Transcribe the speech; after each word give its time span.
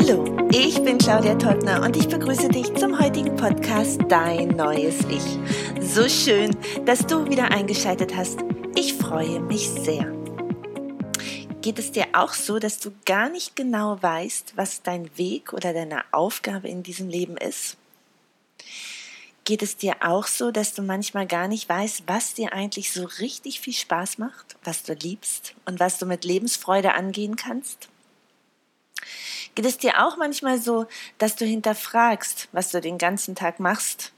Hallo, 0.00 0.24
ich 0.52 0.80
bin 0.84 0.96
Claudia 0.98 1.34
Teubner 1.34 1.82
und 1.82 1.96
ich 1.96 2.06
begrüße 2.06 2.48
dich 2.48 2.72
zum 2.76 3.00
heutigen 3.00 3.34
Podcast 3.34 4.00
Dein 4.08 4.50
neues 4.50 5.00
Ich. 5.10 5.24
So 5.80 6.08
schön, 6.08 6.56
dass 6.86 7.04
du 7.04 7.28
wieder 7.28 7.50
eingeschaltet 7.50 8.14
hast. 8.14 8.38
Ich 8.76 8.94
freue 8.94 9.40
mich 9.40 9.68
sehr. 9.68 10.12
Geht 11.62 11.80
es 11.80 11.90
dir 11.90 12.06
auch 12.12 12.32
so, 12.32 12.60
dass 12.60 12.78
du 12.78 12.92
gar 13.06 13.28
nicht 13.28 13.56
genau 13.56 14.00
weißt, 14.00 14.52
was 14.54 14.82
dein 14.82 15.10
Weg 15.18 15.52
oder 15.52 15.72
deine 15.72 16.04
Aufgabe 16.12 16.68
in 16.68 16.84
diesem 16.84 17.08
Leben 17.08 17.36
ist? 17.36 17.76
Geht 19.44 19.62
es 19.62 19.76
dir 19.76 19.96
auch 20.00 20.28
so, 20.28 20.52
dass 20.52 20.74
du 20.74 20.82
manchmal 20.82 21.26
gar 21.26 21.48
nicht 21.48 21.68
weißt, 21.68 22.04
was 22.06 22.34
dir 22.34 22.52
eigentlich 22.52 22.92
so 22.92 23.04
richtig 23.18 23.60
viel 23.60 23.74
Spaß 23.74 24.18
macht, 24.18 24.56
was 24.62 24.84
du 24.84 24.92
liebst 24.92 25.54
und 25.64 25.80
was 25.80 25.98
du 25.98 26.06
mit 26.06 26.24
Lebensfreude 26.24 26.94
angehen 26.94 27.34
kannst? 27.34 27.88
Geht 29.58 29.66
es 29.66 29.76
dir 29.76 30.06
auch 30.06 30.16
manchmal 30.16 30.60
so, 30.60 30.86
dass 31.18 31.34
du 31.34 31.44
hinterfragst, 31.44 32.46
was 32.52 32.70
du 32.70 32.80
den 32.80 32.96
ganzen 32.96 33.34
Tag 33.34 33.58
machst? 33.58 34.12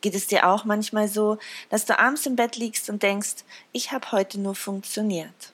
Geht 0.00 0.16
es 0.16 0.26
dir 0.26 0.48
auch 0.48 0.64
manchmal 0.64 1.06
so, 1.06 1.38
dass 1.70 1.84
du 1.84 1.96
abends 1.96 2.26
im 2.26 2.34
Bett 2.34 2.56
liegst 2.56 2.90
und 2.90 3.04
denkst, 3.04 3.44
ich 3.70 3.92
habe 3.92 4.10
heute 4.10 4.40
nur 4.40 4.56
funktioniert? 4.56 5.52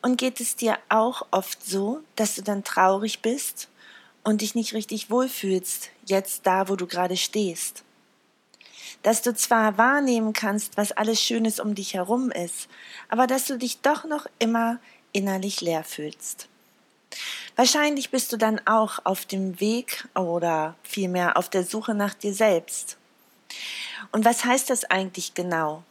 Und 0.00 0.16
geht 0.16 0.40
es 0.40 0.56
dir 0.56 0.78
auch 0.88 1.26
oft 1.30 1.62
so, 1.62 2.00
dass 2.16 2.36
du 2.36 2.42
dann 2.42 2.64
traurig 2.64 3.20
bist 3.20 3.68
und 4.24 4.40
dich 4.40 4.54
nicht 4.54 4.72
richtig 4.72 5.10
wohlfühlst, 5.10 5.90
jetzt 6.06 6.46
da, 6.46 6.70
wo 6.70 6.76
du 6.76 6.86
gerade 6.86 7.18
stehst. 7.18 7.84
Dass 9.02 9.20
du 9.20 9.34
zwar 9.34 9.76
wahrnehmen 9.76 10.32
kannst, 10.32 10.78
was 10.78 10.92
alles 10.92 11.20
Schönes 11.20 11.60
um 11.60 11.74
dich 11.74 11.92
herum 11.92 12.30
ist, 12.30 12.70
aber 13.10 13.26
dass 13.26 13.44
du 13.44 13.58
dich 13.58 13.82
doch 13.82 14.04
noch 14.04 14.26
immer 14.38 14.78
innerlich 15.12 15.60
leer 15.60 15.84
fühlst. 15.84 16.49
Wahrscheinlich 17.56 18.10
bist 18.10 18.32
du 18.32 18.36
dann 18.36 18.60
auch 18.66 19.00
auf 19.04 19.26
dem 19.26 19.60
Weg 19.60 20.08
oder 20.14 20.76
vielmehr 20.82 21.36
auf 21.36 21.48
der 21.48 21.64
Suche 21.64 21.94
nach 21.94 22.14
dir 22.14 22.32
selbst. 22.32 22.96
Und 24.12 24.24
was 24.24 24.44
heißt 24.44 24.70
das 24.70 24.84
eigentlich 24.84 25.34
genau? 25.34 25.82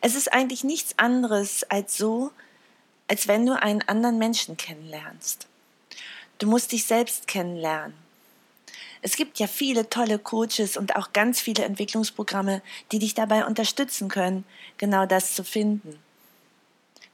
Es 0.00 0.14
ist 0.14 0.32
eigentlich 0.32 0.64
nichts 0.64 0.98
anderes 0.98 1.64
als 1.64 1.96
so, 1.96 2.30
als 3.08 3.28
wenn 3.28 3.46
du 3.46 3.60
einen 3.60 3.82
anderen 3.82 4.18
Menschen 4.18 4.56
kennenlernst. 4.56 5.46
Du 6.38 6.46
musst 6.46 6.72
dich 6.72 6.86
selbst 6.86 7.26
kennenlernen. 7.26 7.94
Es 9.04 9.16
gibt 9.16 9.40
ja 9.40 9.48
viele 9.48 9.90
tolle 9.90 10.18
Coaches 10.18 10.76
und 10.76 10.94
auch 10.94 11.12
ganz 11.12 11.40
viele 11.40 11.64
Entwicklungsprogramme, 11.64 12.62
die 12.92 13.00
dich 13.00 13.14
dabei 13.14 13.44
unterstützen 13.44 14.08
können, 14.08 14.44
genau 14.78 15.06
das 15.06 15.34
zu 15.34 15.42
finden. 15.42 15.98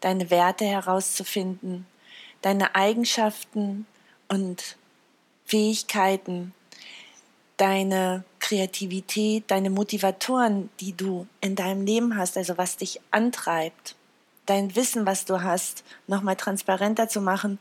Deine 0.01 0.31
Werte 0.31 0.67
herauszufinden, 0.67 1.87
deine 2.43 2.75
Eigenschaften 2.75 3.87
und 4.29 4.77
Fähigkeiten, 5.45 6.55
deine 7.57 8.25
Kreativität, 8.39 9.45
deine 9.49 9.71
Motivatoren, 9.71 10.71
die 10.81 10.93
du 10.93 11.27
in 11.41 11.57
deinem 11.57 11.85
Leben 11.85 12.17
hast, 12.17 12.37
also 12.37 12.59
was 12.59 12.77
dich 12.77 13.01
antreibt 13.11 13.97
dein 14.49 14.75
Wissen, 14.75 15.07
was 15.07 15.25
du 15.27 15.43
hast, 15.43 15.85
nochmal 16.07 16.37
transparenter 16.37 17.09
zu 17.09 17.21
machen 17.21 17.59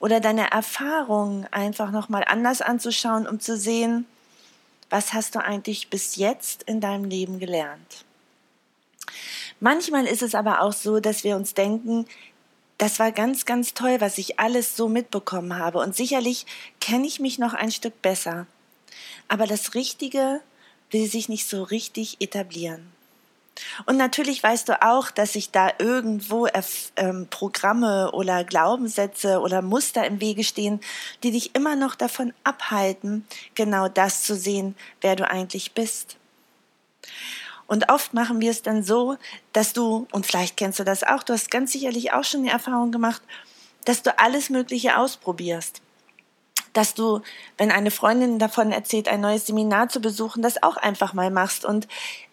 oder 0.00 0.18
deine 0.18 0.50
Erfahrungen 0.50 1.46
einfach 1.50 1.90
nochmal 1.90 2.24
anders 2.26 2.62
anzuschauen, 2.62 3.28
um 3.28 3.38
zu 3.38 3.56
sehen, 3.56 4.06
was 4.88 5.12
hast 5.12 5.34
du 5.34 5.40
eigentlich 5.40 5.90
bis 5.90 6.16
jetzt 6.16 6.62
in 6.64 6.80
deinem 6.80 7.04
Leben 7.04 7.38
gelernt. 7.38 8.04
Manchmal 9.60 10.06
ist 10.06 10.22
es 10.22 10.34
aber 10.34 10.62
auch 10.62 10.72
so, 10.72 11.00
dass 11.00 11.22
wir 11.22 11.36
uns 11.36 11.54
denken, 11.54 12.06
das 12.82 12.98
war 12.98 13.12
ganz, 13.12 13.44
ganz 13.44 13.74
toll, 13.74 14.00
was 14.00 14.18
ich 14.18 14.40
alles 14.40 14.76
so 14.76 14.88
mitbekommen 14.88 15.56
habe 15.56 15.78
und 15.78 15.94
sicherlich 15.94 16.46
kenne 16.80 17.06
ich 17.06 17.20
mich 17.20 17.38
noch 17.38 17.54
ein 17.54 17.70
Stück 17.70 18.02
besser. 18.02 18.48
Aber 19.28 19.46
das 19.46 19.74
Richtige 19.74 20.40
will 20.90 21.08
sich 21.08 21.28
nicht 21.28 21.48
so 21.48 21.62
richtig 21.62 22.16
etablieren. 22.20 22.90
Und 23.86 23.98
natürlich 23.98 24.42
weißt 24.42 24.68
du 24.68 24.82
auch, 24.82 25.12
dass 25.12 25.34
sich 25.34 25.52
da 25.52 25.70
irgendwo 25.78 26.48
ähm, 26.96 27.28
Programme 27.30 28.10
oder 28.10 28.42
Glaubenssätze 28.42 29.38
oder 29.38 29.62
Muster 29.62 30.04
im 30.04 30.20
Wege 30.20 30.42
stehen, 30.42 30.80
die 31.22 31.30
dich 31.30 31.54
immer 31.54 31.76
noch 31.76 31.94
davon 31.94 32.32
abhalten, 32.42 33.24
genau 33.54 33.86
das 33.86 34.24
zu 34.24 34.34
sehen, 34.34 34.74
wer 35.00 35.14
du 35.14 35.30
eigentlich 35.30 35.70
bist. 35.70 36.16
Und 37.72 37.90
oft 37.90 38.12
machen 38.12 38.38
wir 38.42 38.50
es 38.50 38.60
dann 38.60 38.82
so, 38.82 39.16
dass 39.54 39.72
du, 39.72 40.06
und 40.12 40.26
vielleicht 40.26 40.58
kennst 40.58 40.78
du 40.78 40.84
das 40.84 41.02
auch, 41.02 41.22
du 41.22 41.32
hast 41.32 41.50
ganz 41.50 41.72
sicherlich 41.72 42.12
auch 42.12 42.22
schon 42.22 42.42
die 42.42 42.50
Erfahrung 42.50 42.92
gemacht, 42.92 43.22
dass 43.86 44.02
du 44.02 44.18
alles 44.18 44.50
Mögliche 44.50 44.98
ausprobierst 44.98 45.80
dass 46.74 46.94
du, 46.94 47.20
wenn 47.58 47.70
eine 47.70 47.90
Freundin 47.90 48.38
davon 48.38 48.72
erzählt, 48.72 49.06
ein 49.06 49.20
neues 49.20 49.46
Seminar 49.46 49.90
zu 49.90 50.00
besuchen, 50.00 50.42
das 50.42 50.62
auch 50.62 50.78
einfach 50.78 51.12
mal 51.12 51.30
machst. 51.30 51.66
Und 51.66 51.86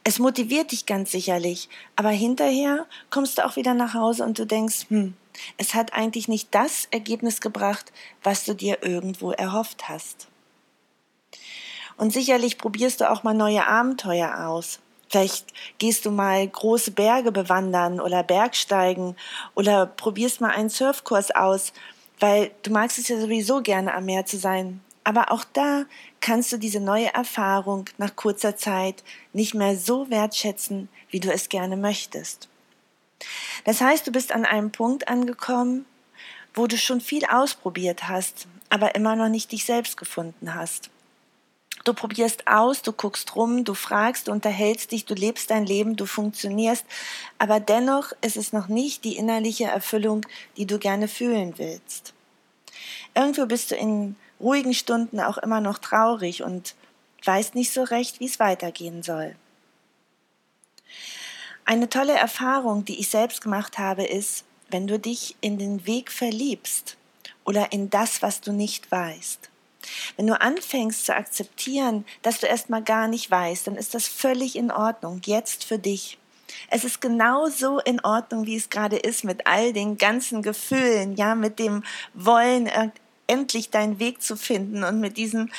es 0.06 0.18
motiviert 0.18 0.72
dich 0.72 0.86
ganz 0.86 1.12
sicherlich. 1.12 1.68
Aber 1.98 2.10
hinterher 2.10 2.86
kommst 3.10 3.38
du 3.38 3.46
auch 3.46 3.58
wieder 3.58 3.74
nach 3.74 3.94
Hause 3.94 4.24
und 4.24 4.40
du 4.40 4.46
denkst, 4.46 4.86
hm, 4.88 5.14
es 5.58 5.74
hat 5.74 5.92
eigentlich 5.92 6.30
nicht 6.30 6.56
das 6.56 6.88
Ergebnis 6.92 7.42
gebracht, 7.42 7.92
was 8.24 8.46
du 8.46 8.54
dir 8.54 8.82
irgendwo 8.82 9.32
erhofft 9.32 9.90
hast. 9.90 10.30
Und 11.98 12.14
sicherlich 12.14 12.58
probierst 12.58 13.02
du 13.02 13.12
auch 13.12 13.24
mal 13.24 13.34
neue 13.34 13.68
Abenteuer 13.68 14.48
aus. 14.48 14.80
Vielleicht 15.10 15.48
gehst 15.80 16.06
du 16.06 16.12
mal 16.12 16.48
große 16.48 16.92
Berge 16.92 17.32
bewandern 17.32 18.00
oder 18.00 18.24
Bergsteigen 18.24 19.16
oder 19.56 19.86
probierst 19.86 20.40
mal 20.40 20.52
einen 20.52 20.70
Surfkurs 20.70 21.32
aus 21.32 21.74
weil 22.20 22.52
du 22.64 22.72
magst 22.72 23.00
es 23.00 23.08
ja 23.08 23.20
sowieso 23.20 23.62
gerne 23.62 23.94
am 23.94 24.06
Meer 24.06 24.26
zu 24.26 24.38
sein. 24.38 24.82
Aber 25.04 25.32
auch 25.32 25.44
da 25.54 25.86
kannst 26.20 26.52
du 26.52 26.58
diese 26.58 26.80
neue 26.80 27.14
Erfahrung 27.14 27.86
nach 27.98 28.16
kurzer 28.16 28.58
Zeit 28.58 29.04
nicht 29.34 29.54
mehr 29.54 29.76
so 29.78 30.10
wertschätzen, 30.10 30.90
wie 31.10 31.20
du 31.20 31.32
es 31.32 31.50
gerne 31.50 31.78
möchtest. 31.78 32.50
Das 33.66 33.82
heißt, 33.82 34.06
du 34.06 34.12
bist 34.12 34.32
an 34.32 34.46
einem 34.46 34.72
Punkt 34.72 35.08
angekommen, 35.08 35.86
wo 36.54 36.68
du 36.68 36.78
schon 36.78 37.02
viel 37.02 37.26
ausprobiert 37.26 38.08
hast, 38.08 38.48
aber 38.70 38.96
immer 38.96 39.16
noch 39.16 39.30
nicht 39.30 39.52
dich 39.52 39.66
selbst 39.66 39.98
gefunden 39.98 40.54
hast. 40.54 40.90
Du 41.84 41.94
probierst 41.94 42.48
aus, 42.48 42.82
du 42.82 42.92
guckst 42.92 43.36
rum, 43.36 43.64
du 43.64 43.74
fragst, 43.74 44.28
du 44.28 44.32
unterhältst 44.32 44.92
dich, 44.92 45.06
du 45.06 45.14
lebst 45.14 45.50
dein 45.50 45.66
Leben, 45.66 45.96
du 45.96 46.06
funktionierst, 46.06 46.86
aber 47.38 47.60
dennoch 47.60 48.12
ist 48.22 48.38
es 48.38 48.54
noch 48.54 48.68
nicht 48.68 49.04
die 49.04 49.16
innerliche 49.16 49.66
Erfüllung, 49.66 50.26
die 50.58 50.66
du 50.66 50.78
gerne 50.78 51.08
fühlen 51.08 51.54
willst. 51.58 52.14
Irgendwo 53.16 53.46
bist 53.46 53.72
du 53.72 53.76
in 53.76 54.16
ruhigen 54.40 54.74
Stunden 54.74 55.20
auch 55.20 55.38
immer 55.38 55.62
noch 55.62 55.78
traurig 55.78 56.44
und 56.44 56.76
weißt 57.26 57.56
nicht 57.56 57.74
so 57.74 57.84
recht, 57.84 58.20
wie 58.20 58.26
es 58.26 58.40
weitergehen 58.40 59.04
soll. 59.04 59.36
Eine 61.66 61.90
tolle 61.90 62.14
Erfahrung, 62.14 62.86
die 62.86 63.00
ich 63.00 63.10
selbst 63.10 63.42
gemacht 63.42 63.78
habe, 63.78 64.04
ist, 64.04 64.44
wenn 64.70 64.88
du 64.88 65.00
dich 65.00 65.36
in 65.42 65.58
den 65.58 65.86
Weg 65.86 66.12
verliebst 66.12 66.98
oder 67.46 67.72
in 67.72 67.90
das, 67.90 68.22
was 68.22 68.42
du 68.42 68.52
nicht 68.52 68.92
weißt. 68.92 69.50
Wenn 70.18 70.28
du 70.28 70.40
anfängst 70.40 71.06
zu 71.06 71.16
akzeptieren, 71.16 72.06
dass 72.22 72.40
du 72.40 72.48
erstmal 72.48 72.84
gar 72.84 73.08
nicht 73.08 73.30
weißt, 73.30 73.68
dann 73.68 73.76
ist 73.76 73.94
das 73.94 74.08
völlig 74.08 74.56
in 74.56 74.72
Ordnung, 74.72 75.22
jetzt 75.26 75.64
für 75.64 75.80
dich. 75.80 76.18
Es 76.70 76.84
ist 76.84 77.00
genauso 77.00 77.80
in 77.80 78.00
Ordnung, 78.02 78.46
wie 78.46 78.56
es 78.56 78.70
gerade 78.70 78.98
ist, 78.98 79.24
mit 79.24 79.48
all 79.48 79.72
den 79.74 79.98
ganzen 79.98 80.42
Gefühlen, 80.42 81.16
ja, 81.16 81.36
mit 81.36 81.60
dem 81.60 81.84
Wollen, 82.14 82.68
äh, 82.68 82.90
endlich 83.28 83.70
deinen 83.70 84.00
Weg 84.00 84.22
zu 84.22 84.36
finden 84.36 84.84
und 84.84 85.00
mit 85.00 85.18
diesem 85.18 85.52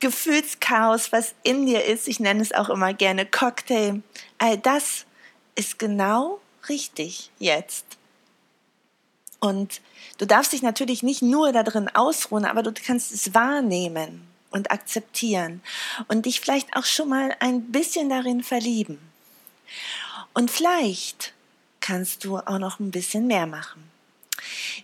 Gefühlschaos, 0.00 1.10
was 1.12 1.34
in 1.42 1.66
dir 1.66 1.84
ist. 1.84 2.06
Ich 2.06 2.20
nenne 2.20 2.42
es 2.42 2.52
auch 2.52 2.68
immer 2.68 2.94
gerne 2.94 3.26
Cocktail. 3.26 4.02
All 4.38 4.56
das 4.58 5.04
ist 5.54 5.78
genau 5.78 6.40
richtig 6.68 7.30
jetzt. 7.38 7.84
Und 9.46 9.80
du 10.18 10.26
darfst 10.26 10.52
dich 10.52 10.62
natürlich 10.62 11.02
nicht 11.02 11.22
nur 11.22 11.52
darin 11.52 11.88
ausruhen, 11.88 12.44
aber 12.44 12.62
du 12.62 12.72
kannst 12.72 13.12
es 13.12 13.32
wahrnehmen 13.32 14.26
und 14.50 14.70
akzeptieren 14.70 15.62
und 16.08 16.26
dich 16.26 16.40
vielleicht 16.40 16.74
auch 16.74 16.84
schon 16.84 17.08
mal 17.08 17.34
ein 17.40 17.70
bisschen 17.70 18.08
darin 18.08 18.42
verlieben. 18.42 18.98
Und 20.34 20.50
vielleicht 20.50 21.32
kannst 21.80 22.24
du 22.24 22.38
auch 22.38 22.58
noch 22.58 22.80
ein 22.80 22.90
bisschen 22.90 23.26
mehr 23.26 23.46
machen. 23.46 23.84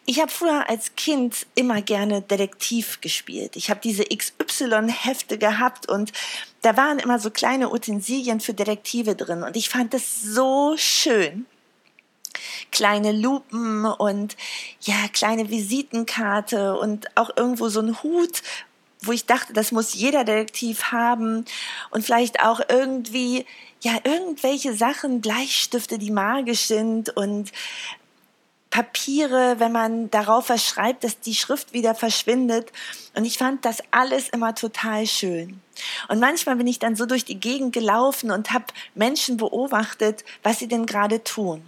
Ich 0.07 0.21
habe 0.21 0.31
früher 0.31 0.69
als 0.69 0.95
Kind 0.97 1.47
immer 1.55 1.83
gerne 1.83 2.23
Detektiv 2.23 3.01
gespielt. 3.01 3.57
Ich 3.57 3.71
habe 3.71 3.81
diese 3.83 4.05
XY-Hefte 4.05 5.39
gehabt 5.39 5.89
und 5.89 6.13
da 6.63 6.77
waren 6.77 6.99
immer 6.99 7.19
so 7.19 7.31
kleine 7.31 7.71
Utensilien 7.71 8.41
für 8.41 8.55
Detektive 8.55 9.15
drin 9.15 9.43
und 9.43 9.57
ich 9.57 9.69
fand 9.69 9.93
das 9.95 10.23
so 10.23 10.75
schön 10.77 11.47
kleine 12.71 13.13
Lupen 13.13 13.85
und 13.85 14.37
ja, 14.81 15.09
kleine 15.13 15.51
Visitenkarte 15.51 16.79
und 16.79 17.17
auch 17.17 17.31
irgendwo 17.37 17.69
so 17.69 17.81
ein 17.81 18.03
Hut, 18.03 18.43
wo 19.03 19.13
ich 19.13 19.27
dachte, 19.27 19.53
das 19.53 19.73
muss 19.73 19.95
jeder 19.95 20.25
Detektiv 20.25 20.85
haben 20.93 21.45
und 21.91 22.05
vielleicht 22.05 22.41
auch 22.45 22.61
irgendwie 22.69 23.45
ja 23.81 23.99
irgendwelche 24.05 24.75
Sachen, 24.75 25.21
Bleistifte, 25.21 25.99
die 25.99 26.13
magisch 26.13 26.63
sind 26.63 27.15
und 27.17 27.53
Papiere, 28.73 29.57
wenn 29.59 29.71
man 29.71 30.11
darauf 30.11 30.49
was 30.49 30.67
schreibt, 30.67 31.05
dass 31.05 31.21
die 31.21 31.35
Schrift 31.35 31.75
wieder 31.75 31.95
verschwindet. 31.95 32.73
Und 33.15 33.27
ich 33.27 33.37
fand 33.37 33.67
das 33.67 33.83
alles 33.91 34.31
immer 34.31 34.55
total 34.55 35.07
schön. 35.07 35.61
Und 36.09 36.21
manchmal 36.21 36.57
bin 36.57 36.67
ich 36.67 36.79
dann 36.79 36.97
so 36.97 37.05
durch 37.05 37.27
die 37.27 37.39
Gegend 37.39 37.75
gelaufen 37.75 38.31
und 38.31 38.51
habe 38.51 38.65
Menschen 38.95 39.37
beobachtet, 39.37 40.25
was 40.43 40.59
sie 40.59 40.69
denn 40.69 40.87
gerade 40.87 41.23
tun. 41.23 41.63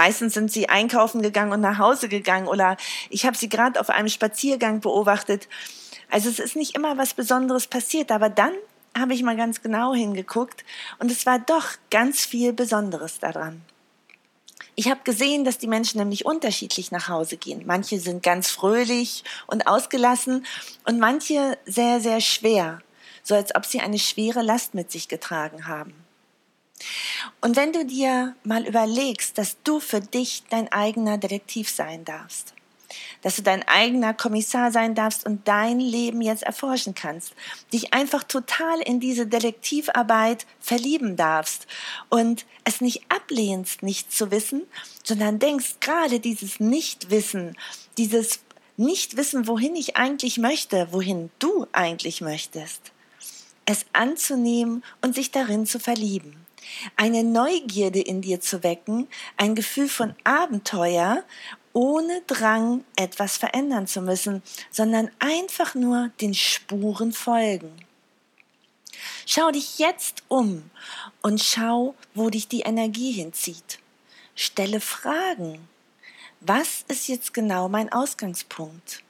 Meistens 0.00 0.32
sind 0.32 0.50
sie 0.50 0.66
einkaufen 0.66 1.20
gegangen 1.20 1.52
und 1.52 1.60
nach 1.60 1.76
Hause 1.76 2.08
gegangen 2.08 2.48
oder 2.48 2.78
ich 3.10 3.26
habe 3.26 3.36
sie 3.36 3.50
gerade 3.50 3.78
auf 3.78 3.90
einem 3.90 4.08
Spaziergang 4.08 4.80
beobachtet. 4.80 5.46
Also 6.08 6.30
es 6.30 6.38
ist 6.38 6.56
nicht 6.56 6.74
immer 6.74 6.96
was 6.96 7.12
Besonderes 7.12 7.66
passiert, 7.66 8.10
aber 8.10 8.30
dann 8.30 8.54
habe 8.96 9.12
ich 9.12 9.22
mal 9.22 9.36
ganz 9.36 9.60
genau 9.60 9.92
hingeguckt 9.92 10.64
und 11.00 11.10
es 11.10 11.26
war 11.26 11.38
doch 11.38 11.66
ganz 11.90 12.24
viel 12.24 12.54
Besonderes 12.54 13.18
daran. 13.18 13.60
Ich 14.74 14.88
habe 14.88 15.00
gesehen, 15.04 15.44
dass 15.44 15.58
die 15.58 15.68
Menschen 15.68 15.98
nämlich 15.98 16.24
unterschiedlich 16.24 16.90
nach 16.90 17.08
Hause 17.10 17.36
gehen. 17.36 17.64
Manche 17.66 18.00
sind 18.00 18.22
ganz 18.22 18.48
fröhlich 18.50 19.22
und 19.48 19.66
ausgelassen 19.66 20.46
und 20.86 20.98
manche 20.98 21.58
sehr, 21.66 22.00
sehr 22.00 22.22
schwer, 22.22 22.80
so 23.22 23.34
als 23.34 23.54
ob 23.54 23.66
sie 23.66 23.80
eine 23.80 23.98
schwere 23.98 24.40
Last 24.40 24.72
mit 24.72 24.90
sich 24.90 25.08
getragen 25.08 25.66
haben. 25.66 25.92
Und 27.40 27.56
wenn 27.56 27.72
du 27.72 27.84
dir 27.84 28.34
mal 28.44 28.66
überlegst, 28.66 29.38
dass 29.38 29.56
du 29.62 29.80
für 29.80 30.00
dich 30.00 30.44
dein 30.50 30.70
eigener 30.72 31.18
Detektiv 31.18 31.70
sein 31.70 32.04
darfst, 32.04 32.54
dass 33.22 33.36
du 33.36 33.42
dein 33.42 33.66
eigener 33.68 34.14
Kommissar 34.14 34.72
sein 34.72 34.94
darfst 34.94 35.26
und 35.26 35.46
dein 35.46 35.80
Leben 35.80 36.20
jetzt 36.20 36.42
erforschen 36.42 36.94
kannst, 36.94 37.34
dich 37.72 37.92
einfach 37.92 38.24
total 38.24 38.80
in 38.80 39.00
diese 39.00 39.26
Detektivarbeit 39.26 40.46
verlieben 40.58 41.16
darfst 41.16 41.66
und 42.08 42.46
es 42.64 42.80
nicht 42.80 43.02
ablehnst, 43.08 43.82
nicht 43.82 44.12
zu 44.12 44.30
wissen, 44.30 44.62
sondern 45.04 45.38
denkst, 45.38 45.76
gerade 45.80 46.20
dieses 46.20 46.60
Nichtwissen, 46.60 47.56
dieses 47.96 48.40
Nichtwissen, 48.76 49.46
wohin 49.46 49.76
ich 49.76 49.96
eigentlich 49.96 50.38
möchte, 50.38 50.88
wohin 50.90 51.30
du 51.38 51.66
eigentlich 51.72 52.20
möchtest, 52.20 52.92
es 53.66 53.84
anzunehmen 53.92 54.82
und 55.02 55.14
sich 55.14 55.30
darin 55.30 55.66
zu 55.66 55.78
verlieben 55.78 56.40
eine 56.96 57.24
Neugierde 57.24 58.00
in 58.00 58.20
dir 58.22 58.40
zu 58.40 58.62
wecken, 58.62 59.08
ein 59.36 59.54
Gefühl 59.54 59.88
von 59.88 60.14
Abenteuer 60.24 61.22
ohne 61.72 62.22
Drang, 62.26 62.84
etwas 62.96 63.36
verändern 63.36 63.86
zu 63.86 64.02
müssen, 64.02 64.42
sondern 64.70 65.10
einfach 65.18 65.74
nur 65.74 66.10
den 66.20 66.34
Spuren 66.34 67.12
folgen. 67.12 67.70
Schau 69.26 69.50
dich 69.50 69.78
jetzt 69.78 70.24
um 70.28 70.70
und 71.22 71.40
schau, 71.40 71.94
wo 72.14 72.30
dich 72.30 72.48
die 72.48 72.62
Energie 72.62 73.12
hinzieht. 73.12 73.78
Stelle 74.34 74.80
Fragen. 74.80 75.68
Was 76.40 76.84
ist 76.88 77.08
jetzt 77.08 77.34
genau 77.34 77.68
mein 77.68 77.92
Ausgangspunkt? 77.92 79.02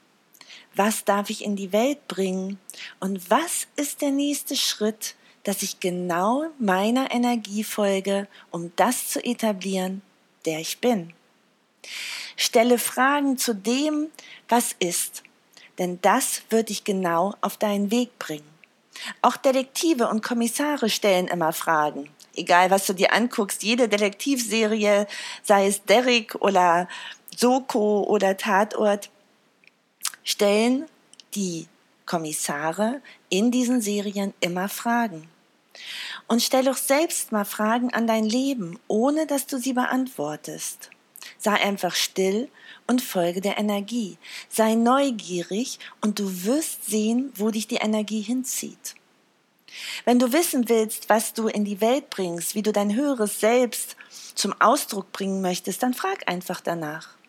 Was 0.75 1.03
darf 1.03 1.29
ich 1.29 1.43
in 1.43 1.55
die 1.55 1.71
Welt 1.71 2.07
bringen? 2.07 2.59
Und 2.99 3.29
was 3.29 3.67
ist 3.75 4.01
der 4.01 4.11
nächste 4.11 4.55
Schritt, 4.55 5.15
dass 5.43 5.63
ich 5.63 5.79
genau 5.79 6.45
meiner 6.59 7.11
Energie 7.11 7.63
folge, 7.63 8.27
um 8.51 8.71
das 8.75 9.09
zu 9.09 9.23
etablieren, 9.23 10.01
der 10.45 10.59
ich 10.59 10.79
bin? 10.79 11.13
Stelle 12.35 12.77
Fragen 12.77 13.37
zu 13.37 13.55
dem, 13.55 14.07
was 14.49 14.75
ist, 14.79 15.23
denn 15.77 15.99
das 16.01 16.43
wird 16.49 16.69
dich 16.69 16.83
genau 16.83 17.33
auf 17.41 17.57
deinen 17.57 17.91
Weg 17.91 18.17
bringen. 18.19 18.49
Auch 19.21 19.37
Detektive 19.37 20.09
und 20.09 20.23
Kommissare 20.23 20.89
stellen 20.89 21.27
immer 21.27 21.53
Fragen. 21.53 22.09
Egal, 22.35 22.69
was 22.71 22.85
du 22.85 22.93
dir 22.93 23.13
anguckst, 23.13 23.63
jede 23.63 23.89
Detektivserie, 23.89 25.07
sei 25.43 25.67
es 25.67 25.83
Derrick 25.83 26.35
oder 26.35 26.87
Soko 27.35 28.03
oder 28.03 28.37
Tatort, 28.37 29.09
stellen 30.23 30.85
die 31.33 31.67
Kommissare 32.11 33.01
in 33.29 33.51
diesen 33.51 33.79
Serien 33.79 34.33
immer 34.41 34.67
Fragen. 34.67 35.29
Und 36.27 36.41
stell 36.41 36.65
doch 36.65 36.75
selbst 36.75 37.31
mal 37.31 37.45
Fragen 37.45 37.93
an 37.93 38.05
dein 38.05 38.25
Leben, 38.25 38.77
ohne 38.89 39.25
dass 39.25 39.47
du 39.47 39.57
sie 39.57 39.71
beantwortest. 39.71 40.89
Sei 41.37 41.53
einfach 41.53 41.95
still 41.95 42.49
und 42.85 43.01
folge 43.01 43.39
der 43.39 43.57
Energie. 43.57 44.17
Sei 44.49 44.75
neugierig 44.75 45.79
und 46.01 46.19
du 46.19 46.43
wirst 46.43 46.85
sehen, 46.85 47.31
wo 47.35 47.49
dich 47.49 47.69
die 47.69 47.75
Energie 47.75 48.21
hinzieht. 48.21 48.95
Wenn 50.03 50.19
du 50.19 50.33
wissen 50.33 50.67
willst, 50.67 51.07
was 51.07 51.31
du 51.31 51.47
in 51.47 51.63
die 51.63 51.79
Welt 51.79 52.09
bringst, 52.09 52.55
wie 52.55 52.61
du 52.61 52.73
dein 52.73 52.93
höheres 52.93 53.39
Selbst 53.39 53.95
zum 54.35 54.53
Ausdruck 54.59 55.13
bringen 55.13 55.41
möchtest, 55.41 55.81
dann 55.81 55.93
frag 55.93 56.27
einfach 56.27 56.59
danach. 56.59 57.20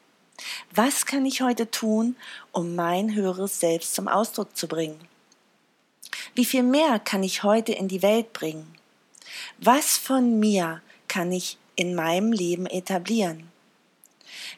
Was 0.74 1.06
kann 1.06 1.26
ich 1.26 1.42
heute 1.42 1.70
tun, 1.70 2.16
um 2.52 2.74
mein 2.74 3.14
höheres 3.14 3.60
Selbst 3.60 3.94
zum 3.94 4.08
Ausdruck 4.08 4.56
zu 4.56 4.68
bringen? 4.68 5.00
Wie 6.34 6.44
viel 6.44 6.62
mehr 6.62 6.98
kann 6.98 7.22
ich 7.22 7.42
heute 7.42 7.72
in 7.72 7.88
die 7.88 8.02
Welt 8.02 8.32
bringen? 8.32 8.74
Was 9.58 9.96
von 9.96 10.38
mir 10.38 10.80
kann 11.08 11.32
ich 11.32 11.58
in 11.76 11.94
meinem 11.94 12.32
Leben 12.32 12.66
etablieren? 12.66 13.50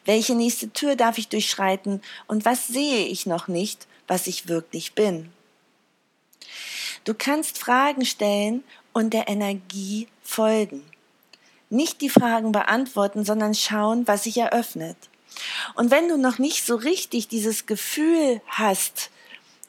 Welche 0.05 0.35
nächste 0.35 0.71
Tür 0.71 0.95
darf 0.95 1.17
ich 1.17 1.27
durchschreiten 1.27 2.01
und 2.27 2.45
was 2.45 2.67
sehe 2.67 3.05
ich 3.05 3.25
noch 3.25 3.47
nicht, 3.47 3.87
was 4.07 4.27
ich 4.27 4.47
wirklich 4.47 4.93
bin? 4.93 5.31
Du 7.03 7.13
kannst 7.13 7.57
Fragen 7.57 8.05
stellen 8.05 8.63
und 8.93 9.13
der 9.13 9.27
Energie 9.27 10.07
folgen. 10.23 10.83
Nicht 11.69 12.01
die 12.01 12.09
Fragen 12.09 12.51
beantworten, 12.51 13.25
sondern 13.25 13.53
schauen, 13.53 14.07
was 14.07 14.23
sich 14.23 14.37
eröffnet. 14.37 14.97
Und 15.75 15.91
wenn 15.91 16.07
du 16.07 16.17
noch 16.17 16.39
nicht 16.39 16.65
so 16.65 16.75
richtig 16.75 17.27
dieses 17.27 17.65
Gefühl 17.65 18.41
hast, 18.47 19.09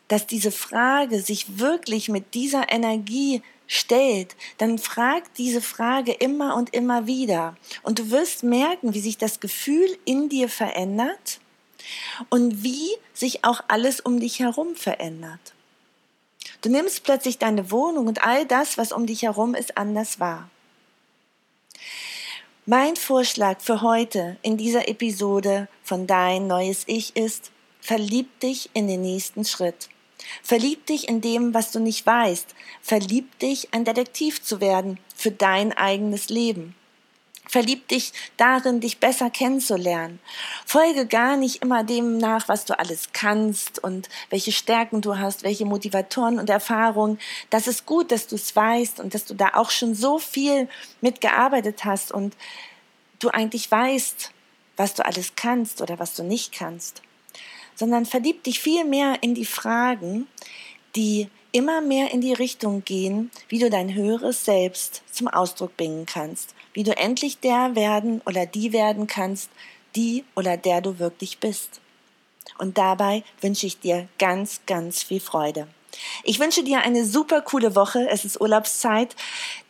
dass 0.08 0.26
diese 0.26 0.52
Frage 0.52 1.20
sich 1.20 1.58
wirklich 1.58 2.08
mit 2.08 2.34
dieser 2.34 2.72
Energie 2.72 3.42
stellt, 3.66 4.36
dann 4.58 4.78
frag 4.78 5.34
diese 5.34 5.60
Frage 5.60 6.12
immer 6.12 6.56
und 6.56 6.72
immer 6.72 7.06
wieder. 7.06 7.56
Und 7.82 7.98
du 7.98 8.10
wirst 8.10 8.42
merken, 8.44 8.94
wie 8.94 9.00
sich 9.00 9.18
das 9.18 9.40
Gefühl 9.40 9.98
in 10.04 10.28
dir 10.28 10.48
verändert 10.48 11.40
und 12.30 12.62
wie 12.62 12.90
sich 13.12 13.44
auch 13.44 13.62
alles 13.68 14.00
um 14.00 14.20
dich 14.20 14.38
herum 14.38 14.76
verändert. 14.76 15.54
Du 16.62 16.68
nimmst 16.68 17.04
plötzlich 17.04 17.38
deine 17.38 17.70
Wohnung 17.70 18.06
und 18.06 18.22
all 18.22 18.46
das, 18.46 18.78
was 18.78 18.92
um 18.92 19.06
dich 19.06 19.22
herum 19.22 19.54
ist, 19.54 19.76
anders 19.76 20.20
wahr. 20.20 20.48
Mein 22.68 22.96
Vorschlag 22.96 23.60
für 23.60 23.80
heute 23.80 24.38
in 24.42 24.56
dieser 24.56 24.88
Episode 24.88 25.68
von 25.84 26.08
Dein 26.08 26.48
neues 26.48 26.82
Ich 26.88 27.14
ist, 27.14 27.52
verlieb 27.80 28.40
dich 28.40 28.70
in 28.74 28.88
den 28.88 29.02
nächsten 29.02 29.44
Schritt. 29.44 29.88
Verlieb 30.42 30.84
dich 30.86 31.08
in 31.08 31.20
dem, 31.20 31.54
was 31.54 31.70
du 31.70 31.78
nicht 31.78 32.04
weißt. 32.04 32.56
Verlieb 32.82 33.38
dich, 33.38 33.68
ein 33.70 33.84
Detektiv 33.84 34.42
zu 34.42 34.60
werden 34.60 34.98
für 35.14 35.30
dein 35.30 35.74
eigenes 35.74 36.28
Leben. 36.28 36.74
Verlieb 37.48 37.88
dich 37.88 38.12
darin, 38.36 38.80
dich 38.80 38.98
besser 38.98 39.30
kennenzulernen. 39.30 40.18
Folge 40.64 41.06
gar 41.06 41.36
nicht 41.36 41.62
immer 41.62 41.84
dem 41.84 42.18
nach, 42.18 42.48
was 42.48 42.64
du 42.64 42.78
alles 42.78 43.10
kannst 43.12 43.82
und 43.82 44.08
welche 44.30 44.52
Stärken 44.52 45.00
du 45.00 45.18
hast, 45.18 45.44
welche 45.44 45.64
Motivatoren 45.64 46.38
und 46.38 46.50
Erfahrungen. 46.50 47.18
Das 47.50 47.68
ist 47.68 47.86
gut, 47.86 48.10
dass 48.10 48.26
du 48.26 48.34
es 48.34 48.54
weißt 48.54 49.00
und 49.00 49.14
dass 49.14 49.24
du 49.24 49.34
da 49.34 49.50
auch 49.54 49.70
schon 49.70 49.94
so 49.94 50.18
viel 50.18 50.68
mitgearbeitet 51.00 51.84
hast 51.84 52.12
und 52.12 52.36
du 53.20 53.28
eigentlich 53.28 53.70
weißt, 53.70 54.32
was 54.76 54.94
du 54.94 55.04
alles 55.06 55.32
kannst 55.36 55.80
oder 55.80 55.98
was 55.98 56.14
du 56.14 56.22
nicht 56.22 56.52
kannst 56.52 57.02
sondern 57.76 58.06
verlieb 58.06 58.42
dich 58.42 58.58
viel 58.58 58.84
mehr 58.84 59.22
in 59.22 59.34
die 59.34 59.44
Fragen, 59.44 60.26
die 60.96 61.28
immer 61.52 61.80
mehr 61.80 62.10
in 62.10 62.20
die 62.20 62.32
Richtung 62.32 62.84
gehen, 62.84 63.30
wie 63.48 63.58
du 63.58 63.70
dein 63.70 63.94
höheres 63.94 64.44
Selbst 64.44 65.02
zum 65.12 65.28
Ausdruck 65.28 65.76
bringen 65.76 66.06
kannst, 66.06 66.54
wie 66.76 66.82
du 66.82 66.94
endlich 66.94 67.40
der 67.40 67.74
werden 67.74 68.20
oder 68.26 68.44
die 68.44 68.74
werden 68.74 69.06
kannst, 69.06 69.48
die 69.96 70.24
oder 70.34 70.58
der 70.58 70.82
du 70.82 70.98
wirklich 70.98 71.38
bist. 71.38 71.80
Und 72.58 72.76
dabei 72.76 73.24
wünsche 73.40 73.66
ich 73.66 73.80
dir 73.80 74.08
ganz, 74.18 74.60
ganz 74.66 75.02
viel 75.02 75.20
Freude. 75.20 75.68
Ich 76.22 76.38
wünsche 76.38 76.62
dir 76.62 76.82
eine 76.82 77.06
super 77.06 77.40
coole 77.40 77.74
Woche. 77.74 78.06
Es 78.10 78.26
ist 78.26 78.38
Urlaubszeit. 78.38 79.16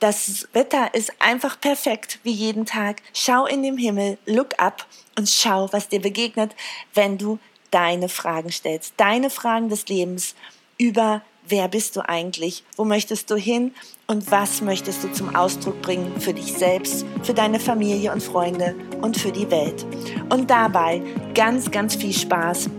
Das 0.00 0.48
Wetter 0.52 0.92
ist 0.94 1.12
einfach 1.20 1.60
perfekt 1.60 2.18
wie 2.24 2.32
jeden 2.32 2.66
Tag. 2.66 3.02
Schau 3.14 3.46
in 3.46 3.62
den 3.62 3.78
Himmel, 3.78 4.18
look 4.26 4.58
up 4.58 4.84
und 5.16 5.30
schau, 5.30 5.68
was 5.72 5.88
dir 5.88 6.00
begegnet, 6.00 6.56
wenn 6.92 7.18
du 7.18 7.38
deine 7.70 8.08
Fragen 8.08 8.50
stellst, 8.50 8.94
deine 8.96 9.30
Fragen 9.30 9.68
des 9.68 9.86
Lebens 9.86 10.34
über 10.76 11.22
wer 11.48 11.68
bist 11.68 11.96
du 11.96 12.08
eigentlich, 12.08 12.64
wo 12.76 12.84
möchtest 12.84 13.30
du 13.30 13.36
hin 13.36 13.72
und 14.06 14.30
was 14.30 14.60
möchtest 14.60 15.04
du 15.04 15.12
zum 15.12 15.34
Ausdruck 15.34 15.80
bringen 15.82 16.20
für 16.20 16.32
dich 16.32 16.52
selbst, 16.52 17.04
für 17.22 17.34
deine 17.34 17.60
Familie 17.60 18.12
und 18.12 18.22
Freunde 18.22 18.74
und 19.00 19.16
für 19.16 19.32
die 19.32 19.50
Welt. 19.50 19.84
Und 20.30 20.50
dabei 20.50 21.02
ganz, 21.34 21.70
ganz 21.70 21.96
viel 21.96 22.12
Spaß. 22.12 22.70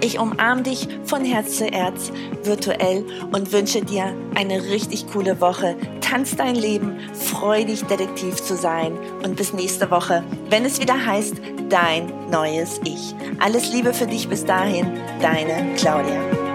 Ich 0.00 0.18
umarme 0.18 0.62
dich 0.62 0.88
von 1.04 1.24
Herz 1.24 1.58
zu 1.58 1.66
Herz 1.66 2.10
virtuell 2.42 3.04
und 3.30 3.52
wünsche 3.52 3.82
dir 3.82 4.12
eine 4.34 4.64
richtig 4.64 5.06
coole 5.12 5.40
Woche. 5.40 5.76
Tanz 6.00 6.34
dein 6.34 6.56
Leben, 6.56 6.98
freu 7.14 7.64
dich, 7.64 7.84
Detektiv 7.84 8.42
zu 8.42 8.56
sein 8.56 8.98
und 9.22 9.36
bis 9.36 9.52
nächste 9.52 9.90
Woche, 9.90 10.24
wenn 10.50 10.64
es 10.64 10.80
wieder 10.80 11.06
heißt, 11.06 11.36
dein 11.68 12.12
neues 12.30 12.80
Ich. 12.84 13.14
Alles 13.38 13.72
Liebe 13.72 13.94
für 13.94 14.06
dich 14.06 14.28
bis 14.28 14.44
dahin, 14.44 14.90
deine 15.20 15.72
Claudia. 15.76 16.51